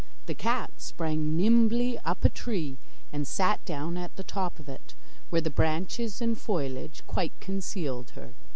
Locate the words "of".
4.57-4.67